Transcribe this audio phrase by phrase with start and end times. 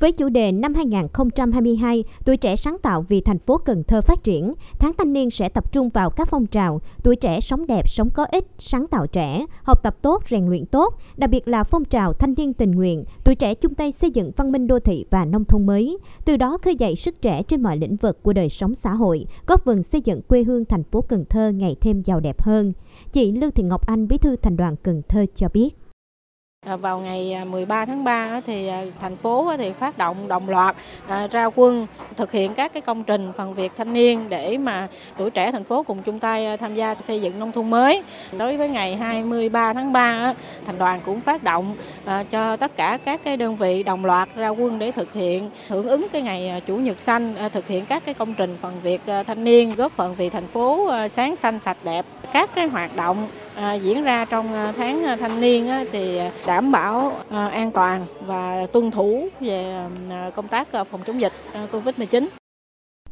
[0.00, 4.22] Với chủ đề năm 2022, tuổi trẻ sáng tạo vì thành phố Cần Thơ phát
[4.24, 7.88] triển, tháng thanh niên sẽ tập trung vào các phong trào tuổi trẻ sống đẹp,
[7.88, 11.64] sống có ích, sáng tạo trẻ, học tập tốt, rèn luyện tốt, đặc biệt là
[11.64, 14.78] phong trào thanh niên tình nguyện, tuổi trẻ chung tay xây dựng văn minh đô
[14.78, 18.22] thị và nông thôn mới, từ đó khơi dậy sức trẻ trên mọi lĩnh vực
[18.22, 21.50] của đời sống xã hội, góp phần xây dựng quê hương thành phố Cần Thơ
[21.50, 22.72] ngày thêm giàu đẹp hơn.
[23.12, 25.79] Chị Lưu Thị Ngọc Anh, Bí thư Thành đoàn Cần Thơ cho biết.
[26.66, 30.48] À, vào ngày à, 13 tháng 3 thì à, thành phố thì phát động đồng
[30.48, 30.76] loạt
[31.30, 31.86] ra quân
[32.20, 35.64] thực hiện các cái công trình phần việc thanh niên để mà tuổi trẻ thành
[35.64, 38.02] phố cùng chung tay ờ, tham gia xây dựng nông thôn mới.
[38.38, 40.34] Đối với ngày 23 tháng 3
[40.66, 44.28] thành đoàn cũng phát động ờ, cho tất cả các cái đơn vị đồng loạt
[44.36, 47.86] ra quân để thực hiện hưởng ứng cái ngày ờ, chủ nhật xanh thực hiện
[47.86, 51.58] các cái công trình phần việc thanh niên góp phần vì thành phố sáng xanh
[51.58, 52.04] sạch đẹp.
[52.32, 53.28] Các cái hoạt động
[53.60, 59.28] À, diễn ra trong tháng thanh niên thì đảm bảo an toàn và tuân thủ
[59.40, 59.74] về
[60.34, 61.32] công tác phòng chống dịch
[61.72, 62.09] Covid-19.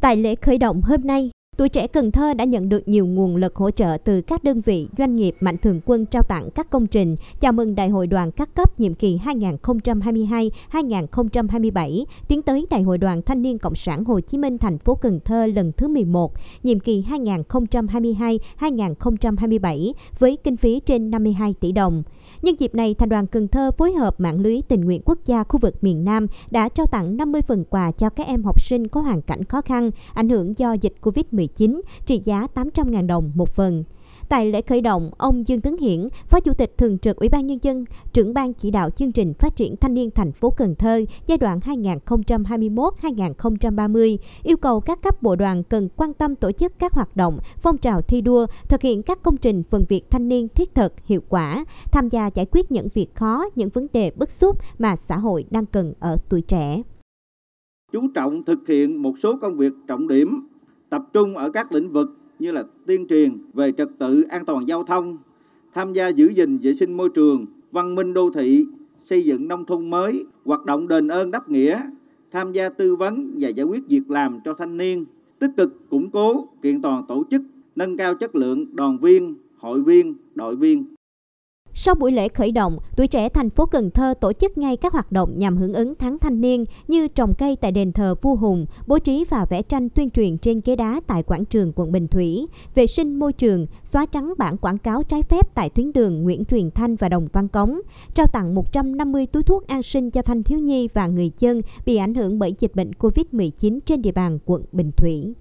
[0.00, 3.36] Tại lễ khởi động hôm nay, Tuổi trẻ Cần Thơ đã nhận được nhiều nguồn
[3.36, 6.70] lực hỗ trợ từ các đơn vị, doanh nghiệp mạnh thường quân trao tặng các
[6.70, 12.82] công trình chào mừng Đại hội đoàn các cấp nhiệm kỳ 2022-2027 tiến tới Đại
[12.82, 15.88] hội đoàn Thanh niên Cộng sản Hồ Chí Minh thành phố Cần Thơ lần thứ
[15.88, 17.04] 11, nhiệm kỳ
[18.58, 22.02] 2022-2027 với kinh phí trên 52 tỷ đồng.
[22.42, 25.44] Nhân dịp này, Thành đoàn Cần Thơ phối hợp mạng lưới tình nguyện quốc gia
[25.44, 28.88] khu vực miền Nam đã trao tặng 50 phần quà cho các em học sinh
[28.88, 31.47] có hoàn cảnh khó khăn, ảnh hưởng do dịch Covid-19,
[32.06, 33.84] trị giá 800.000 đồng một phần.
[34.28, 37.46] Tại lễ khởi động, ông Dương Tấn Hiển, Phó Chủ tịch Thường trực Ủy ban
[37.46, 40.74] Nhân dân, trưởng ban chỉ đạo chương trình phát triển thanh niên thành phố Cần
[40.74, 46.78] Thơ giai đoạn 2021-2030, yêu cầu các cấp bộ đoàn cần quan tâm tổ chức
[46.78, 50.28] các hoạt động, phong trào thi đua, thực hiện các công trình phần việc thanh
[50.28, 54.12] niên thiết thực, hiệu quả, tham gia giải quyết những việc khó, những vấn đề
[54.16, 56.82] bức xúc mà xã hội đang cần ở tuổi trẻ.
[57.92, 60.48] Chú trọng thực hiện một số công việc trọng điểm,
[60.90, 64.68] tập trung ở các lĩnh vực như là tuyên truyền về trật tự an toàn
[64.68, 65.18] giao thông,
[65.74, 68.66] tham gia giữ gìn vệ sinh môi trường, văn minh đô thị,
[69.04, 71.82] xây dựng nông thôn mới, hoạt động đền ơn đáp nghĩa,
[72.30, 75.04] tham gia tư vấn và giải quyết việc làm cho thanh niên,
[75.38, 77.42] tích cực củng cố, kiện toàn tổ chức,
[77.76, 80.84] nâng cao chất lượng đoàn viên, hội viên, đội viên.
[81.80, 84.92] Sau buổi lễ khởi động, tuổi trẻ thành phố Cần Thơ tổ chức ngay các
[84.92, 88.34] hoạt động nhằm hưởng ứng tháng thanh niên như trồng cây tại đền thờ vua
[88.34, 91.92] Hùng, bố trí và vẽ tranh tuyên truyền trên ghế đá tại quảng trường quận
[91.92, 95.92] Bình Thủy, vệ sinh môi trường, xóa trắng bản quảng cáo trái phép tại tuyến
[95.92, 97.80] đường Nguyễn Truyền Thanh và Đồng Văn Cống,
[98.14, 101.96] trao tặng 150 túi thuốc an sinh cho thanh thiếu nhi và người dân bị
[101.96, 105.34] ảnh hưởng bởi dịch bệnh COVID-19 trên địa bàn quận Bình Thủy.